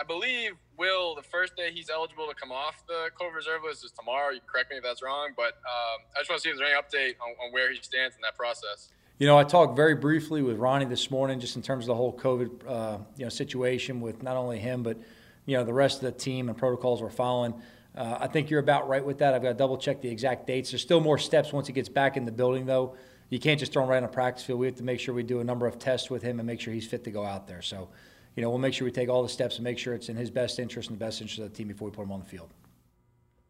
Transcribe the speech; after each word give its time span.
I 0.00 0.04
believe 0.04 0.52
Will 0.78 1.14
the 1.14 1.22
first 1.22 1.56
day 1.56 1.70
he's 1.72 1.90
eligible 1.90 2.26
to 2.26 2.34
come 2.34 2.50
off 2.50 2.86
the 2.88 3.10
COVID 3.20 3.34
reserve 3.34 3.60
list 3.64 3.84
is 3.84 3.92
tomorrow. 3.92 4.30
You 4.30 4.40
correct 4.50 4.70
me 4.70 4.78
if 4.78 4.82
that's 4.82 5.02
wrong, 5.02 5.32
but 5.36 5.58
um, 5.66 6.00
I 6.16 6.20
just 6.20 6.30
want 6.30 6.40
to 6.40 6.48
see 6.48 6.50
if 6.50 6.56
there's 6.56 6.70
any 6.70 6.80
update 6.80 7.16
on, 7.20 7.34
on 7.44 7.52
where 7.52 7.70
he 7.70 7.78
stands 7.82 8.16
in 8.16 8.22
that 8.22 8.34
process. 8.34 8.88
You 9.18 9.26
know, 9.26 9.36
I 9.36 9.44
talked 9.44 9.76
very 9.76 9.94
briefly 9.94 10.40
with 10.40 10.56
Ronnie 10.56 10.86
this 10.86 11.10
morning, 11.10 11.38
just 11.38 11.54
in 11.54 11.60
terms 11.60 11.84
of 11.84 11.88
the 11.88 11.94
whole 11.94 12.16
COVID, 12.16 12.50
uh, 12.66 12.98
you 13.18 13.26
know, 13.26 13.28
situation 13.28 14.00
with 14.00 14.22
not 14.22 14.36
only 14.36 14.58
him 14.58 14.82
but 14.82 14.96
you 15.44 15.56
know 15.56 15.64
the 15.64 15.74
rest 15.74 16.02
of 16.02 16.04
the 16.04 16.18
team 16.18 16.48
and 16.48 16.56
protocols 16.56 17.02
we're 17.02 17.10
following. 17.10 17.52
Uh, 17.94 18.16
I 18.20 18.28
think 18.28 18.48
you're 18.48 18.60
about 18.60 18.88
right 18.88 19.04
with 19.04 19.18
that. 19.18 19.34
I've 19.34 19.42
got 19.42 19.48
to 19.48 19.54
double 19.54 19.76
check 19.76 20.00
the 20.00 20.08
exact 20.08 20.46
dates. 20.46 20.70
There's 20.70 20.80
still 20.80 21.00
more 21.00 21.18
steps 21.18 21.52
once 21.52 21.66
he 21.66 21.74
gets 21.74 21.88
back 21.90 22.16
in 22.16 22.24
the 22.24 22.32
building, 22.32 22.64
though. 22.64 22.94
You 23.28 23.38
can't 23.38 23.60
just 23.60 23.72
throw 23.72 23.82
him 23.82 23.90
right 23.90 23.98
on 23.98 24.04
a 24.04 24.08
practice 24.08 24.44
field. 24.44 24.60
We 24.60 24.66
have 24.66 24.76
to 24.76 24.82
make 24.82 25.00
sure 25.00 25.14
we 25.14 25.24
do 25.24 25.40
a 25.40 25.44
number 25.44 25.66
of 25.66 25.78
tests 25.78 26.08
with 26.08 26.22
him 26.22 26.40
and 26.40 26.46
make 26.46 26.60
sure 26.60 26.72
he's 26.72 26.86
fit 26.86 27.04
to 27.04 27.10
go 27.10 27.24
out 27.24 27.46
there. 27.46 27.62
So, 27.62 27.88
you 28.36 28.42
know, 28.42 28.50
we'll 28.50 28.58
make 28.58 28.74
sure 28.74 28.84
we 28.84 28.92
take 28.92 29.08
all 29.08 29.22
the 29.22 29.28
steps 29.28 29.56
and 29.56 29.64
make 29.64 29.78
sure 29.78 29.94
it's 29.94 30.08
in 30.08 30.16
his 30.16 30.30
best 30.30 30.58
interest 30.58 30.88
and 30.88 30.98
the 30.98 31.04
best 31.04 31.20
interest 31.20 31.40
of 31.40 31.50
the 31.50 31.56
team 31.56 31.68
before 31.68 31.88
we 31.88 31.94
put 31.94 32.02
him 32.02 32.12
on 32.12 32.20
the 32.20 32.26
field. 32.26 32.50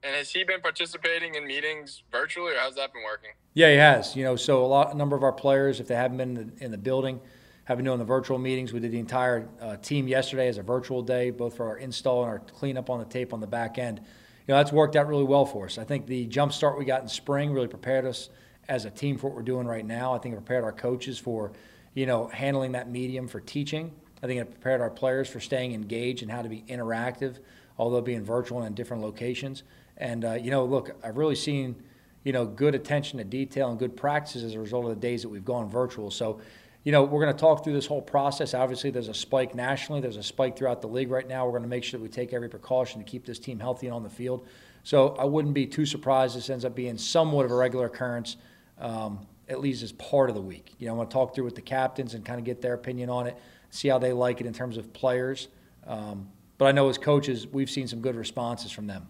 And 0.03 0.15
has 0.15 0.31
he 0.31 0.45
been 0.45 0.63
participating 0.63 1.35
in 1.35 1.47
meetings 1.47 2.03
virtually, 2.11 2.55
or 2.55 2.59
how's 2.59 2.75
that 2.77 2.93
been 2.93 3.03
working? 3.05 3.31
Yeah, 3.53 3.71
he 3.71 3.77
has. 3.77 4.17
You 4.17 4.25
know, 4.25 4.37
so 4.37 4.65
a 4.65 4.67
lot, 4.67 4.95
a 4.95 4.97
number 4.97 5.15
of 5.15 5.23
our 5.23 5.33
players, 5.33 5.79
if 5.79 5.89
they 5.89 5.95
haven't 5.95 6.17
been 6.17 6.37
in 6.37 6.53
the, 6.57 6.65
in 6.65 6.71
the 6.71 6.79
building, 6.79 7.21
have 7.65 7.77
been 7.77 7.85
doing 7.85 7.99
the 7.99 8.05
virtual 8.05 8.39
meetings. 8.39 8.73
We 8.73 8.81
did 8.81 8.93
the 8.93 8.99
entire 8.99 9.49
uh, 9.61 9.77
team 9.77 10.09
yesterday 10.09 10.49
as 10.49 10.57
a 10.57 10.63
virtual 10.63 11.03
day, 11.03 11.31
both 11.31 11.57
for 11.57 11.69
our 11.69 11.77
install 11.77 12.23
and 12.23 12.31
our 12.31 12.39
cleanup 12.39 12.89
on 12.89 12.99
the 12.99 13.05
tape 13.05 13.35
on 13.35 13.41
the 13.41 13.47
back 13.47 13.79
end. 13.79 13.99
You 13.99 14.55
know, 14.55 14.57
that's 14.57 14.73
worked 14.73 14.97
out 14.97 15.07
really 15.07 15.25
well 15.25 15.45
for 15.45 15.67
us. 15.67 15.77
I 15.77 15.85
think 15.85 16.07
the 16.07 16.25
jump 16.27 16.53
start 16.53 16.79
we 16.79 16.87
got 16.87 17.03
in 17.03 17.09
spring 17.09 17.53
really 17.53 17.69
prepared 17.69 18.07
us 18.07 18.31
as 18.69 18.87
a 18.87 18.91
team 18.91 19.19
for 19.19 19.29
what 19.29 19.37
we're 19.37 19.43
doing 19.43 19.67
right 19.67 19.85
now. 19.85 20.15
I 20.15 20.19
think 20.19 20.33
it 20.33 20.39
prepared 20.39 20.65
our 20.65 20.73
coaches 20.73 21.19
for, 21.19 21.53
you 21.95 22.07
know, 22.07 22.29
handling 22.29 22.73
that 22.73 22.91
medium 22.91 23.29
for 23.29 23.41
teaching. 23.41 23.93
I 24.23 24.27
think 24.27 24.41
it 24.41 24.51
prepared 24.51 24.81
our 24.81 24.91
players 24.91 25.29
for 25.29 25.41
staying 25.41 25.73
engaged 25.73 26.23
and 26.23 26.31
how 26.31 26.43
to 26.43 26.49
be 26.49 26.63
interactive, 26.69 27.39
although 27.79 28.01
being 28.01 28.25
virtual 28.25 28.59
and 28.59 28.67
in 28.69 28.75
different 28.75 29.03
locations. 29.03 29.63
And 29.97 30.25
uh, 30.25 30.33
you 30.35 30.51
know, 30.51 30.65
look, 30.65 30.91
I've 31.03 31.17
really 31.17 31.37
seen, 31.37 31.77
you 32.25 32.33
know, 32.33 32.47
good 32.47 32.75
attention 32.75 33.19
to 33.19 33.25
detail 33.25 33.71
and 33.71 33.79
good 33.79 33.97
practices 33.97 34.45
as 34.45 34.55
a 34.55 34.61
result 34.61 34.85
of 34.85 34.91
the 34.91 34.97
days 34.97 35.23
that 35.23 35.29
we've 35.29 35.45
gone 35.45 35.69
virtual. 35.69 36.11
So, 36.11 36.41
you 36.85 36.93
know, 36.93 37.05
we're 37.05 37.23
going 37.23 37.35
to 37.35 37.39
talk 37.39 37.63
through 37.63 37.75
this 37.75 37.87
whole 37.87 38.01
process. 38.01 38.55
Obviously, 38.55 38.91
there's 38.91 39.09
a 39.09 39.15
spike 39.15 39.55
nationally. 39.55 40.01
There's 40.01 40.17
a 40.17 40.23
spike 40.23 40.57
throughout 40.57 40.81
the 40.81 40.89
league 40.89 41.11
right 41.11 41.29
now. 41.29 41.45
We're 41.45 41.53
going 41.53 41.63
to 41.63 41.69
make 41.69 41.85
sure 41.85 41.99
that 41.99 42.03
we 42.03 42.09
take 42.09 42.33
every 42.33 42.49
precaution 42.49 43.05
to 43.05 43.11
keep 43.11 43.27
this 43.27 43.39
team 43.39 43.59
healthy 43.59 43.87
and 43.87 43.95
on 43.95 44.03
the 44.03 44.11
field. 44.11 44.47
So 44.83 45.15
I 45.17 45.25
wouldn't 45.25 45.53
be 45.53 45.67
too 45.67 45.85
surprised. 45.85 46.37
This 46.37 46.49
ends 46.49 46.65
up 46.65 46.75
being 46.75 46.97
somewhat 46.97 47.45
of 47.45 47.51
a 47.51 47.55
regular 47.55 47.87
occurrence, 47.87 48.37
um, 48.79 49.27
at 49.51 49.61
least 49.61 49.83
as 49.83 49.93
part 49.93 50.31
of 50.31 50.37
the 50.37 50.41
week. 50.41 50.75
You 50.79 50.87
know, 50.87 50.95
I 50.95 50.97
want 50.97 51.11
to 51.11 51.15
talk 51.15 51.35
through 51.35 51.45
with 51.45 51.57
the 51.57 51.63
captains 51.63 52.15
and 52.15 52.25
kind 52.25 52.39
of 52.39 52.45
get 52.45 52.63
their 52.63 52.75
opinion 52.75 53.11
on 53.11 53.27
it, 53.27 53.37
see 53.71 53.89
how 53.89 53.99
they 53.99 54.13
like 54.13 54.41
it 54.41 54.47
in 54.47 54.53
terms 54.53 54.77
of 54.77 54.93
players. 54.93 55.49
Um, 55.87 56.29
but 56.57 56.67
I 56.67 56.73
know 56.73 56.89
as 56.89 56.99
coaches, 56.99 57.47
we've 57.47 57.71
seen 57.71 57.89
some 57.89 58.01
good 58.01 58.15
responses 58.15 58.71
from 58.71 58.87
them. 58.87 59.09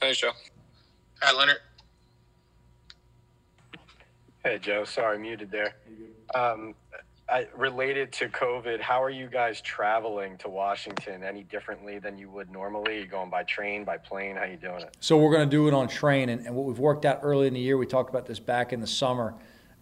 Thanks, 0.00 0.18
Joe. 0.18 0.32
Hi, 1.20 1.36
Leonard. 1.36 1.58
Hey, 4.42 4.58
Joe. 4.58 4.84
Sorry, 4.84 5.18
muted 5.18 5.50
there. 5.50 5.74
Um, 6.34 6.74
Related 7.56 8.12
to 8.12 8.28
COVID, 8.28 8.80
how 8.80 9.02
are 9.02 9.10
you 9.10 9.28
guys 9.28 9.62
traveling 9.62 10.36
to 10.38 10.50
Washington 10.50 11.24
any 11.24 11.42
differently 11.44 11.98
than 11.98 12.18
you 12.18 12.28
would 12.28 12.50
normally? 12.50 13.00
You 13.00 13.06
going 13.06 13.30
by 13.30 13.44
train, 13.44 13.82
by 13.82 13.96
plane? 13.96 14.36
How 14.36 14.44
you 14.44 14.58
doing 14.58 14.82
it? 14.82 14.94
So 15.00 15.16
we're 15.16 15.32
going 15.32 15.48
to 15.48 15.50
do 15.50 15.66
it 15.66 15.72
on 15.72 15.88
train, 15.88 16.28
and, 16.28 16.46
and 16.46 16.54
what 16.54 16.66
we've 16.66 16.78
worked 16.78 17.06
out 17.06 17.20
early 17.22 17.46
in 17.46 17.54
the 17.54 17.60
year, 17.60 17.78
we 17.78 17.86
talked 17.86 18.10
about 18.10 18.26
this 18.26 18.38
back 18.38 18.74
in 18.74 18.80
the 18.80 18.86
summer. 18.86 19.34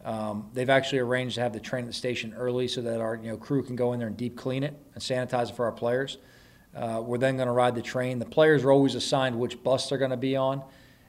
Um, 0.04 0.50
they've 0.52 0.70
actually 0.70 1.00
arranged 1.00 1.34
to 1.34 1.40
have 1.40 1.52
the 1.52 1.60
train 1.60 1.84
at 1.84 1.88
the 1.88 1.94
station 1.94 2.32
early 2.32 2.68
so 2.68 2.80
that 2.80 3.00
our 3.00 3.16
you 3.16 3.32
know 3.32 3.36
crew 3.36 3.62
can 3.64 3.74
go 3.74 3.92
in 3.92 3.98
there 3.98 4.08
and 4.08 4.16
deep 4.16 4.36
clean 4.36 4.62
it 4.62 4.74
and 4.94 5.02
sanitize 5.02 5.50
it 5.50 5.56
for 5.56 5.64
our 5.64 5.72
players. 5.72 6.18
Uh, 6.76 7.02
we're 7.04 7.18
then 7.18 7.36
going 7.36 7.48
to 7.48 7.52
ride 7.52 7.74
the 7.74 7.82
train. 7.82 8.20
The 8.20 8.24
players 8.24 8.64
are 8.64 8.70
always 8.70 8.94
assigned 8.94 9.36
which 9.36 9.62
bus 9.64 9.88
they're 9.88 9.98
going 9.98 10.12
to 10.12 10.16
be 10.16 10.36
on, 10.36 10.62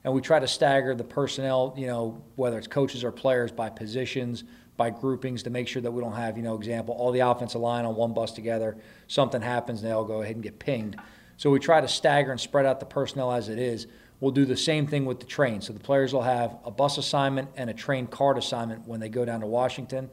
and 0.04 0.12
we 0.12 0.20
try 0.20 0.40
to 0.40 0.48
stagger 0.48 0.96
the 0.96 1.04
personnel, 1.04 1.76
you 1.78 1.86
know, 1.86 2.24
whether 2.36 2.58
it's 2.58 2.68
coaches 2.68 3.04
or 3.04 3.12
players, 3.12 3.52
by 3.52 3.70
positions, 3.70 4.44
by 4.78 4.90
groupings, 4.90 5.44
to 5.44 5.50
make 5.50 5.68
sure 5.68 5.82
that 5.82 5.92
we 5.92 6.02
don't 6.02 6.16
have, 6.16 6.38
you 6.38 6.44
know, 6.44 6.56
example, 6.56 6.96
all 6.96 7.12
the 7.12 7.20
offensive 7.20 7.62
line 7.62 7.86
on 7.86 7.96
one 7.96 8.14
bus 8.14 8.32
together. 8.32 8.78
Something 9.08 9.42
happens, 9.42 9.82
they 9.82 9.92
all 9.92 10.06
go 10.06 10.22
ahead 10.22 10.36
and 10.36 10.44
get 10.44 10.60
pinged. 10.60 10.96
So 11.38 11.50
we 11.50 11.60
try 11.60 11.82
to 11.82 11.88
stagger 11.88 12.32
and 12.32 12.40
spread 12.40 12.66
out 12.66 12.80
the 12.80 12.86
personnel 12.86 13.32
as 13.32 13.50
it 13.50 13.60
is. 13.60 13.88
We'll 14.20 14.32
do 14.32 14.46
the 14.46 14.58
same 14.58 14.88
thing 14.88 15.06
with 15.06 15.20
the 15.20 15.26
train. 15.26 15.62
So 15.62 15.74
the 15.74 15.80
players 15.80 16.14
will 16.14 16.22
have 16.22 16.58
a 16.64 16.72
bus 16.72 16.98
assignment 16.98 17.50
and 17.58 17.70
a 17.70 17.74
train 17.74 18.08
card 18.08 18.38
assignment 18.38 18.88
when 18.88 19.00
they 19.00 19.10
go 19.10 19.26
down 19.26 19.42
to 19.42 19.48
Washington. 19.48 20.10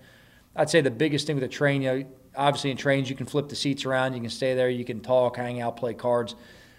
I'd 0.57 0.69
say 0.69 0.81
the 0.81 0.91
biggest 0.91 1.27
thing 1.27 1.37
with 1.37 1.43
the 1.43 1.49
train, 1.49 1.83
you 1.83 1.89
know, 1.89 2.05
obviously 2.37 2.71
in 2.71 2.77
trains 2.77 3.09
you 3.09 3.17
can 3.17 3.27
flip 3.27 3.49
the 3.49 3.57
seats 3.57 3.85
around, 3.85 4.15
you 4.15 4.21
can 4.21 4.31
stay 4.31 4.55
there, 4.55 4.69
you 4.69 4.85
can 4.85 5.01
talk, 5.01 5.37
hang 5.37 5.61
out, 5.61 5.77
play 5.77 5.95
cards. 5.95 6.35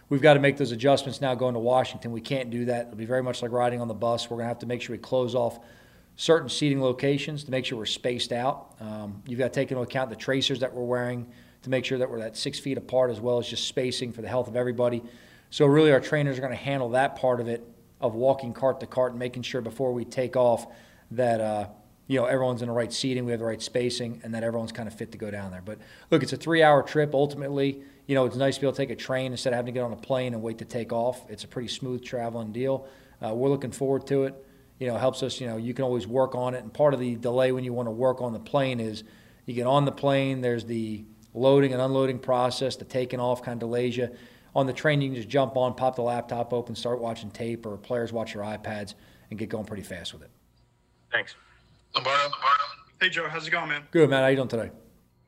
We've 0.10 0.22
got 0.22 0.34
to 0.34 0.42
make 0.42 0.58
those 0.58 0.74
adjustments 0.74 1.22
now 1.22 1.36
going 1.36 1.54
to 1.54 1.60
Washington. 1.60 2.12
We 2.12 2.20
can't 2.20 2.50
do 2.50 2.66
that. 2.66 2.88
It'll 2.88 2.98
be 2.98 3.06
very 3.06 3.24
much 3.24 3.42
like 3.42 3.52
riding 3.52 3.80
on 3.80 3.88
the 3.88 3.94
bus. 3.94 4.30
We're 4.30 4.38
going 4.38 4.46
to 4.46 4.50
have 4.50 4.60
to 4.60 4.66
make 4.66 4.82
sure 4.82 4.94
we 4.94 4.98
close 4.98 5.36
off 5.36 5.60
certain 6.16 6.50
seating 6.50 6.82
locations 6.82 7.44
to 7.46 7.52
make 7.52 7.66
sure 7.66 7.78
we're 7.78 7.86
spaced 7.86 8.32
out. 8.32 8.76
Um, 8.80 9.24
you've 9.26 9.40
got 9.40 9.54
to 9.54 9.60
take 9.60 9.72
into 9.72 9.82
account 9.82 10.10
the 10.10 10.16
tracers 10.16 10.60
that 10.60 10.74
we're 10.74 10.84
wearing 10.84 11.28
to 11.64 11.70
make 11.70 11.86
sure 11.86 11.98
that 11.98 12.10
we're 12.10 12.20
that 12.20 12.38
six 12.38 12.60
feet 12.60 12.78
apart 12.78 13.12
as 13.12 13.20
well 13.20 13.38
as 13.38 13.48
just 13.48 13.68
spacing 13.68 14.12
for 14.12 14.22
the 14.22 14.28
health 14.28 14.48
of 14.48 14.56
everybody. 14.56 15.04
So 15.50 15.66
really, 15.66 15.92
our 15.92 16.00
trainers 16.00 16.38
are 16.38 16.42
going 16.42 16.54
to 16.54 16.64
handle 16.64 16.90
that 16.90 17.16
part 17.16 17.40
of 17.40 17.48
it 17.48 17.68
of 18.00 18.16
walking 18.16 18.54
cart 18.54 18.80
to 18.80 18.88
cart 18.88 19.12
and 19.12 19.20
making 19.20 19.44
sure 19.44 19.62
before 19.62 19.94
we 19.94 20.06
take 20.06 20.36
off 20.36 20.66
that 21.12 21.42
uh, 21.42 21.68
you 22.08 22.20
know 22.20 22.26
everyone's 22.26 22.62
in 22.62 22.68
the 22.68 22.74
right 22.74 22.92
seating, 22.92 23.26
we 23.26 23.32
have 23.32 23.40
the 23.40 23.46
right 23.46 23.62
spacing, 23.62 24.22
and 24.24 24.34
that 24.34 24.44
everyone's 24.44 24.72
kind 24.72 24.88
of 24.88 24.96
fit 24.96 25.12
to 25.12 25.18
go 25.18 25.30
down 25.30 25.52
there. 25.52 25.62
But 25.64 25.78
look, 26.10 26.24
it's 26.24 26.34
a 26.34 26.38
three-hour 26.38 26.84
trip. 26.84 27.14
Ultimately, 27.14 27.82
you 28.08 28.16
know, 28.16 28.26
it's 28.26 28.36
nice 28.36 28.56
to 28.56 28.62
be 28.62 28.68
able 28.68 28.74
to 28.74 28.78
take 28.78 28.90
a 28.90 28.96
train 28.96 29.32
instead 29.32 29.54
of 29.54 29.58
having 29.58 29.74
to 29.74 29.80
get 29.80 29.84
on 29.84 29.94
a 29.94 29.98
plane 29.98 30.34
and 30.34 30.42
wait 30.42 30.58
to 30.60 30.66
take 30.66 30.92
off. 30.92 31.30
It's 31.30 31.44
a 31.44 31.48
pretty 31.48 31.68
smooth 31.68 32.04
traveling 32.04 32.52
deal. 32.52 32.88
Uh, 33.24 33.34
we're 33.34 33.50
looking 33.50 33.72
forward 33.72 34.08
to 34.08 34.24
it. 34.24 34.46
You 34.82 34.88
know, 34.88 34.98
helps 34.98 35.22
us. 35.22 35.40
You 35.40 35.46
know, 35.46 35.58
you 35.58 35.76
can 35.76 35.86
always 35.86 36.08
work 36.08 36.34
on 36.34 36.56
it, 36.56 36.64
and 36.64 36.74
part 36.74 36.96
of 36.96 37.00
the 37.00 37.16
delay 37.16 37.52
when 37.52 37.64
you 37.64 37.72
want 37.72 37.86
to 37.86 37.92
work 37.92 38.20
on 38.20 38.34
the 38.34 38.40
plane 38.40 38.80
is 38.80 39.04
you 39.46 39.54
get 39.54 39.68
on 39.68 39.86
the 39.86 39.92
plane. 39.92 40.42
There's 40.42 40.66
the 40.66 41.06
loading 41.36 41.72
and 41.72 41.80
unloading 41.80 42.18
process. 42.18 42.78
The 42.78 42.86
taking 42.86 43.20
off 43.20 43.44
kind 43.44 43.54
of 43.54 43.60
delays 43.60 43.96
you. 43.96 44.10
On 44.56 44.66
the 44.66 44.74
train, 44.74 45.00
you 45.00 45.10
can 45.10 45.16
just 45.18 45.30
jump 45.30 45.56
on, 45.56 45.76
pop 45.76 45.98
the 45.98 46.02
laptop 46.02 46.52
open, 46.52 46.74
start 46.74 47.00
watching 47.00 47.30
tape, 47.30 47.64
or 47.68 47.78
players 47.78 48.12
watch 48.12 48.34
your 48.34 48.44
iPads, 48.44 48.96
and 49.30 49.38
get 49.38 49.50
going 49.50 49.66
pretty 49.66 49.84
fast 49.84 50.14
with 50.14 50.24
it. 50.24 50.32
Thanks. 51.12 51.36
Lombardo. 51.94 52.34
Hey, 53.00 53.10
Joe. 53.10 53.28
How's 53.30 53.48
it 53.48 53.52
going, 53.52 53.70
man? 53.70 53.84
Good, 53.92 54.10
man. 54.10 54.24
How 54.24 54.30
you 54.30 54.36
doing 54.36 54.48
today? 54.48 54.72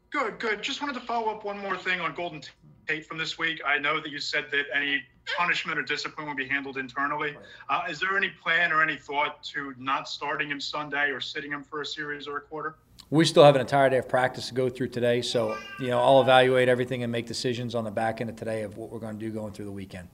Good, 0.09 0.39
good. 0.39 0.63
Just 0.63 0.81
wanted 0.81 0.95
to 0.95 1.05
follow 1.05 1.31
up 1.31 1.45
one 1.45 1.59
more 1.59 1.77
thing 1.77 2.01
on 2.01 2.15
Golden 2.15 2.41
Tate 2.87 3.05
from 3.05 3.17
this 3.17 3.37
week. 3.37 3.61
I 3.65 3.77
know 3.77 3.99
that 3.99 4.11
you 4.11 4.19
said 4.19 4.45
that 4.51 4.65
any 4.73 5.01
punishment 5.37 5.79
or 5.79 5.83
discipline 5.83 6.27
will 6.27 6.35
be 6.35 6.47
handled 6.47 6.77
internally. 6.77 7.35
Uh, 7.69 7.83
is 7.89 7.99
there 7.99 8.17
any 8.17 8.29
plan 8.29 8.71
or 8.71 8.81
any 8.81 8.97
thought 8.97 9.41
to 9.43 9.73
not 9.77 10.09
starting 10.09 10.49
him 10.49 10.59
Sunday 10.59 11.09
or 11.09 11.21
sitting 11.21 11.51
him 11.51 11.63
for 11.63 11.81
a 11.81 11.85
series 11.85 12.27
or 12.27 12.37
a 12.37 12.41
quarter? 12.41 12.75
We 13.09 13.25
still 13.25 13.43
have 13.43 13.55
an 13.55 13.61
entire 13.61 13.89
day 13.89 13.97
of 13.97 14.09
practice 14.09 14.47
to 14.49 14.53
go 14.53 14.69
through 14.69 14.89
today, 14.89 15.21
so 15.21 15.57
you 15.79 15.87
know 15.87 15.99
I'll 15.99 16.21
evaluate 16.21 16.67
everything 16.67 17.03
and 17.03 17.11
make 17.11 17.27
decisions 17.27 17.75
on 17.75 17.83
the 17.83 17.91
back 17.91 18.21
end 18.21 18.29
of 18.29 18.35
today 18.35 18.63
of 18.63 18.77
what 18.77 18.91
we're 18.91 18.99
going 18.99 19.17
to 19.17 19.25
do 19.25 19.31
going 19.31 19.53
through 19.53 19.65
the 19.65 19.71
weekend. 19.71 20.07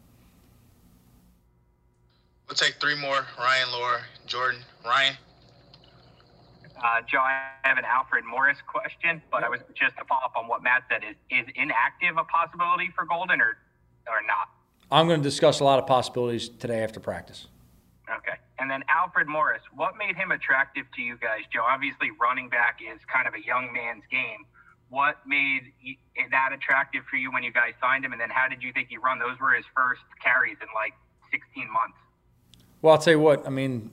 We'll 2.48 2.56
take 2.56 2.76
three 2.80 3.00
more. 3.00 3.26
Ryan, 3.38 3.72
Laura, 3.72 4.02
Jordan. 4.26 4.62
Ryan. 4.84 5.16
Uh, 6.80 7.02
Joe, 7.12 7.20
I 7.20 7.52
have 7.68 7.78
an 7.78 7.84
Alfred 7.86 8.24
Morris 8.24 8.58
question, 8.66 9.22
but 9.32 9.44
I 9.44 9.50
was 9.50 9.60
just 9.76 9.98
to 9.98 10.06
follow 10.06 10.24
up 10.24 10.34
on 10.38 10.48
what 10.48 10.64
Matt 10.64 10.84
said. 10.90 11.04
Is 11.04 11.16
is 11.30 11.46
inactive 11.56 12.16
a 12.18 12.24
possibility 12.24 12.90
for 12.96 13.06
Golden 13.06 13.42
or 13.42 13.58
or 14.08 14.24
not? 14.26 14.48
I'm 14.92 15.08
going 15.08 15.20
to 15.20 15.24
discuss 15.24 15.60
a 15.60 15.64
lot 15.64 15.80
of 15.80 15.86
possibilities 15.86 16.50
today 16.50 16.84
after 16.84 17.00
practice. 17.00 17.48
Okay. 18.10 18.38
And 18.58 18.72
then 18.72 18.84
Alfred 18.90 19.28
Morris, 19.28 19.62
what 19.76 19.94
made 19.98 20.16
him 20.16 20.32
attractive 20.32 20.86
to 20.96 21.02
you 21.02 21.16
guys, 21.18 21.42
Joe? 21.54 21.62
Obviously, 21.62 22.10
running 22.20 22.50
back 22.50 22.80
is 22.82 23.00
kind 23.12 23.28
of 23.28 23.34
a 23.36 23.46
young 23.46 23.72
man's 23.72 24.04
game. 24.10 24.46
What 24.90 25.18
made 25.28 25.72
that 26.32 26.50
attractive 26.52 27.04
for 27.10 27.18
you 27.18 27.32
when 27.32 27.44
you 27.44 27.54
guys 27.54 27.74
signed 27.80 28.04
him? 28.04 28.12
And 28.12 28.20
then 28.20 28.32
how 28.32 28.48
did 28.48 28.64
you 28.64 28.74
think 28.74 28.90
he 28.90 28.98
run? 28.98 29.20
Those 29.20 29.40
were 29.40 29.54
his 29.54 29.66
first 29.76 30.02
carries 30.24 30.58
in 30.60 30.68
like 30.74 30.94
16 31.32 31.72
months. 31.72 31.98
Well, 32.82 32.94
I'll 32.96 33.00
tell 33.00 33.14
you 33.14 33.20
what. 33.20 33.46
I 33.46 33.50
mean, 33.50 33.92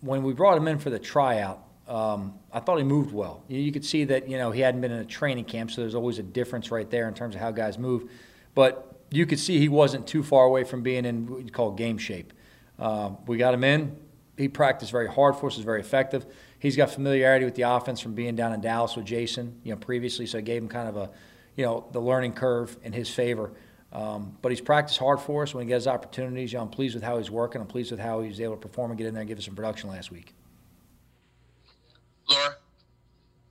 when 0.00 0.22
we 0.22 0.32
brought 0.32 0.56
him 0.56 0.66
in 0.66 0.78
for 0.78 0.88
the 0.88 0.98
tryout, 0.98 1.67
um, 1.88 2.38
I 2.52 2.60
thought 2.60 2.76
he 2.76 2.84
moved 2.84 3.12
well. 3.12 3.42
You, 3.48 3.72
could 3.72 3.84
see 3.84 4.04
that 4.04 4.28
you 4.28 4.36
know 4.36 4.50
he 4.50 4.60
hadn't 4.60 4.82
been 4.82 4.92
in 4.92 5.00
a 5.00 5.04
training 5.06 5.46
camp, 5.46 5.70
so 5.70 5.80
there's 5.80 5.94
always 5.94 6.18
a 6.18 6.22
difference 6.22 6.70
right 6.70 6.88
there 6.88 7.08
in 7.08 7.14
terms 7.14 7.34
of 7.34 7.40
how 7.40 7.50
guys 7.50 7.78
move. 7.78 8.10
But 8.54 9.00
you 9.10 9.24
could 9.24 9.38
see 9.38 9.58
he 9.58 9.68
wasn't 9.68 10.06
too 10.06 10.22
far 10.22 10.44
away 10.44 10.64
from 10.64 10.82
being 10.82 11.06
in 11.06 11.26
what 11.26 11.44
you 11.44 11.50
call 11.50 11.70
game 11.72 11.96
shape. 11.96 12.34
Uh, 12.78 13.12
we 13.26 13.38
got 13.38 13.54
him 13.54 13.64
in. 13.64 13.96
He 14.36 14.48
practiced 14.48 14.92
very 14.92 15.08
hard 15.08 15.36
for 15.36 15.46
us. 15.46 15.56
Was 15.56 15.64
very 15.64 15.80
effective. 15.80 16.26
He's 16.58 16.76
got 16.76 16.90
familiarity 16.90 17.46
with 17.46 17.54
the 17.54 17.62
offense 17.62 18.00
from 18.00 18.14
being 18.14 18.36
down 18.36 18.52
in 18.52 18.60
Dallas 18.60 18.94
with 18.94 19.06
Jason, 19.06 19.58
you 19.64 19.72
know, 19.72 19.78
previously. 19.78 20.26
So 20.26 20.38
it 20.38 20.44
gave 20.44 20.60
him 20.60 20.68
kind 20.68 20.88
of 20.88 20.96
a, 20.96 21.10
you 21.56 21.64
know, 21.64 21.86
the 21.92 22.00
learning 22.00 22.34
curve 22.34 22.76
in 22.82 22.92
his 22.92 23.08
favor. 23.08 23.52
Um, 23.92 24.36
but 24.42 24.52
he's 24.52 24.60
practiced 24.60 24.98
hard 24.98 25.20
for 25.20 25.44
us 25.44 25.54
when 25.54 25.66
he 25.66 25.68
gets 25.68 25.86
opportunities. 25.86 26.52
You 26.52 26.58
know, 26.58 26.64
I'm 26.64 26.70
pleased 26.70 26.94
with 26.94 27.02
how 27.02 27.16
he's 27.16 27.30
working. 27.30 27.62
I'm 27.62 27.66
pleased 27.66 27.90
with 27.90 28.00
how 28.00 28.20
he 28.20 28.28
was 28.28 28.40
able 28.40 28.56
to 28.56 28.60
perform 28.60 28.90
and 28.90 28.98
get 28.98 29.06
in 29.06 29.14
there 29.14 29.22
and 29.22 29.28
give 29.28 29.38
us 29.38 29.46
some 29.46 29.54
production 29.54 29.88
last 29.88 30.10
week. 30.10 30.34
Laura. 32.28 32.56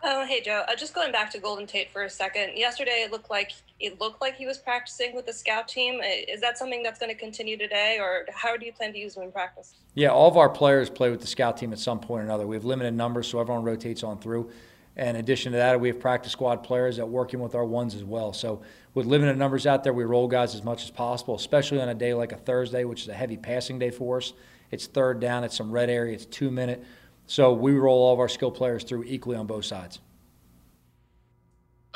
Oh, 0.04 0.16
hey 0.28 0.42
Joe, 0.42 0.64
uh, 0.68 0.76
just 0.76 0.94
going 0.94 1.12
back 1.12 1.32
to 1.32 1.40
Golden 1.40 1.66
Tate 1.66 1.90
for 1.90 2.04
a 2.04 2.10
second. 2.10 2.58
Yesterday, 2.58 3.04
it 3.06 3.12
looked 3.12 3.30
like 3.30 3.54
it 3.80 4.00
looked 4.02 4.22
like 4.22 4.36
he 4.36 4.46
was 4.46 4.58
practicing 4.58 5.16
with 5.16 5.26
the 5.26 5.32
scout 5.32 5.68
team. 5.68 6.02
Is 6.04 6.42
that 6.42 6.58
something 6.58 6.84
that's 6.84 7.00
going 7.00 7.12
to 7.12 7.18
continue 7.18 7.58
today, 7.58 7.98
or 8.00 8.26
how 8.34 8.58
do 8.58 8.66
you 8.66 8.74
plan 8.74 8.92
to 8.92 9.00
use 9.00 9.16
him 9.16 9.24
in 9.24 9.32
practice? 9.32 9.76
Yeah, 9.94 10.10
all 10.10 10.28
of 10.28 10.36
our 10.36 10.50
players 10.50 10.90
play 10.90 11.10
with 11.10 11.22
the 11.22 11.28
scout 11.28 11.58
team 11.58 11.72
at 11.72 11.80
some 11.80 12.00
point 12.00 12.22
or 12.22 12.26
another. 12.26 12.46
We 12.46 12.56
have 12.58 12.66
limited 12.66 12.94
numbers, 12.94 13.28
so 13.28 13.40
everyone 13.40 13.64
rotates 13.64 14.04
on 14.04 14.20
through. 14.20 14.52
And 14.98 15.10
in 15.10 15.18
addition 15.18 15.52
to 15.52 15.60
that, 15.60 15.80
we 15.80 15.90
have 15.90 16.00
practice 16.00 16.32
squad 16.32 16.64
players 16.64 16.98
that 16.98 17.08
working 17.08 17.40
with 17.40 17.54
our 17.54 17.66
ones 17.66 17.94
as 17.94 18.04
well. 18.04 18.34
So 18.34 18.64
with 18.96 19.06
limited 19.06 19.38
numbers 19.38 19.68
out 19.68 19.84
there, 19.84 19.94
we 19.94 20.04
roll 20.04 20.28
guys 20.28 20.56
as 20.56 20.64
much 20.64 20.84
as 20.84 20.90
possible, 20.90 21.36
especially 21.36 21.80
on 21.80 21.88
a 21.88 21.94
day 21.94 22.16
like 22.16 22.32
a 22.32 22.38
Thursday, 22.38 22.84
which 22.84 23.04
is 23.04 23.08
a 23.08 23.14
heavy 23.14 23.38
passing 23.38 23.78
day 23.78 23.92
for 23.92 24.18
us. 24.18 24.34
It's 24.72 24.88
third 24.88 25.20
down, 25.20 25.44
it's 25.44 25.56
some 25.56 25.72
red 25.72 25.92
area, 25.92 26.16
it's 26.16 26.26
two 26.26 26.50
minute. 26.50 26.84
So 27.28 27.54
we 27.54 27.74
roll 27.74 28.06
all 28.06 28.14
of 28.14 28.20
our 28.20 28.28
skill 28.28 28.52
players 28.52 28.84
through 28.84 29.04
equally 29.04 29.38
on 29.38 29.46
both 29.46 29.66
sides. 29.66 30.00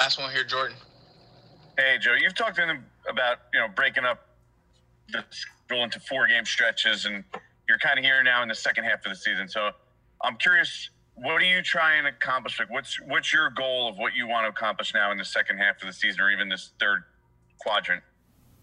Last 0.01 0.19
one 0.19 0.31
here, 0.31 0.43
Jordan. 0.43 0.75
Hey, 1.77 1.99
Joe, 1.99 2.15
you've 2.19 2.33
talked 2.33 2.55
to 2.55 2.65
them 2.65 2.83
about 3.07 3.37
you 3.53 3.59
know 3.59 3.67
breaking 3.67 4.03
up 4.03 4.29
the 5.13 5.23
schedule 5.29 5.83
into 5.83 5.99
four 5.99 6.25
game 6.25 6.43
stretches, 6.43 7.05
and 7.05 7.23
you're 7.69 7.77
kind 7.77 7.99
of 7.99 8.03
here 8.03 8.23
now 8.23 8.41
in 8.41 8.47
the 8.47 8.55
second 8.55 8.85
half 8.85 9.05
of 9.05 9.11
the 9.11 9.15
season. 9.15 9.47
So 9.47 9.69
I'm 10.23 10.37
curious, 10.37 10.89
what 11.13 11.39
are 11.39 11.45
you 11.45 11.61
trying 11.61 12.01
to 12.05 12.09
accomplish? 12.09 12.57
Like, 12.57 12.71
what's 12.71 12.99
what's 13.01 13.31
your 13.31 13.51
goal 13.51 13.89
of 13.89 13.99
what 13.99 14.15
you 14.15 14.27
want 14.27 14.45
to 14.45 14.49
accomplish 14.49 14.91
now 14.95 15.11
in 15.11 15.19
the 15.19 15.23
second 15.23 15.59
half 15.59 15.79
of 15.83 15.87
the 15.87 15.93
season, 15.93 16.19
or 16.19 16.31
even 16.31 16.49
this 16.49 16.71
third 16.79 17.03
quadrant? 17.59 18.01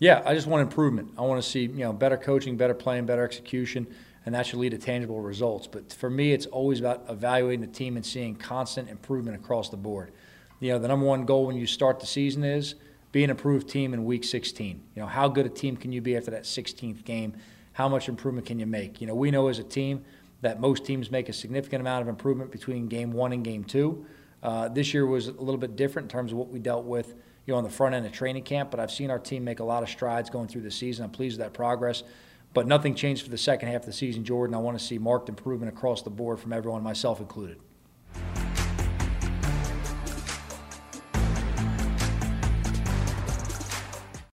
Yeah, 0.01 0.25
I 0.27 0.35
just 0.35 0.49
want 0.49 0.63
improvement. 0.63 1.13
I 1.17 1.21
want 1.21 1.41
to 1.41 1.49
see 1.49 1.61
you 1.61 1.85
know 1.85 1.93
better 1.93 2.17
coaching, 2.17 2.57
better 2.57 2.75
playing, 2.75 3.07
better 3.07 3.23
execution, 3.23 3.87
and 4.27 4.35
that 4.35 4.45
should 4.45 4.59
lead 4.59 4.71
to 4.71 4.79
tangible 4.79 5.21
results. 5.21 5.69
But 5.69 5.93
for 5.93 6.11
me, 6.11 6.33
it's 6.33 6.47
always 6.47 6.81
about 6.81 7.05
evaluating 7.09 7.61
the 7.61 7.73
team 7.73 7.95
and 7.95 8.05
seeing 8.05 8.35
constant 8.35 8.89
improvement 8.89 9.37
across 9.37 9.69
the 9.69 9.77
board 9.77 10.11
you 10.61 10.73
know, 10.73 10.79
the 10.79 10.89
number 10.89 11.07
one 11.07 11.25
goal 11.25 11.47
when 11.47 11.57
you 11.57 11.67
start 11.67 12.01
the 12.01 12.07
season 12.07 12.45
is 12.45 12.75
be 13.13 13.25
an 13.25 13.31
improved 13.31 13.69
team 13.69 13.95
in 13.95 14.05
week 14.05 14.25
16. 14.25 14.81
You 14.95 15.03
know, 15.03 15.09
how 15.09 15.29
good 15.29 15.47
a 15.47 15.49
team 15.49 15.77
can 15.77 15.93
you 15.93 16.01
be 16.01 16.17
after 16.17 16.31
that 16.33 16.43
16th 16.43 17.05
game? 17.05 17.35
How 17.73 17.89
much 17.89 18.09
improvement 18.09 18.47
can 18.47 18.59
you 18.59 18.67
make? 18.67 19.01
You 19.01 19.07
know, 19.07 19.15
we 19.15 19.31
know 19.31 19.49
as 19.49 19.59
a 19.59 19.65
team 19.65 20.05
that 20.41 20.61
most 20.61 20.85
teams 20.85 21.11
make 21.11 21.29
a 21.29 21.33
significant 21.33 21.81
amount 21.81 22.03
of 22.03 22.09
improvement 22.09 22.51
between 22.51 22.89
game 22.89 23.13
one 23.13 23.33
and 23.33 23.45
game 23.45 23.65
two. 23.65 24.05
Uh, 24.43 24.69
this 24.69 24.95
year 24.95 25.07
was 25.07 25.29
a 25.29 25.33
little 25.33 25.59
bit 25.59 25.77
different 25.77 26.07
in 26.07 26.11
terms 26.11 26.33
of 26.33 26.39
what 26.39 26.49
we 26.49 26.59
dealt 26.59 26.85
with, 26.85 27.15
you 27.47 27.53
know, 27.53 27.59
on 27.59 27.65
the 27.65 27.71
front 27.71 27.95
end 27.95 28.05
of 28.07 28.13
training 28.13 28.43
camp. 28.43 28.71
But 28.71 28.79
I've 28.79 28.91
seen 28.91 29.11
our 29.11 29.19
team 29.19 29.45
make 29.45 29.61
a 29.61 29.65
lot 29.65 29.83
of 29.83 29.89
strides 29.89 30.31
going 30.31 30.49
through 30.49 30.63
the 30.63 30.71
season. 30.71 31.05
I'm 31.05 31.11
pleased 31.11 31.39
with 31.39 31.47
that 31.47 31.55
progress. 31.55 32.03
But 32.55 32.67
nothing 32.67 32.95
changed 32.95 33.23
for 33.25 33.31
the 33.31 33.39
second 33.39 33.69
half 33.69 33.83
of 33.83 33.87
the 33.87 33.93
season, 33.93 34.25
Jordan. 34.25 34.55
I 34.55 34.59
want 34.59 34.79
to 34.79 34.85
see 34.85 34.99
marked 34.99 35.29
improvement 35.29 35.73
across 35.73 36.03
the 36.03 36.11
board 36.11 36.41
from 36.41 36.53
everyone, 36.53 36.83
myself 36.83 37.21
included. 37.21 37.59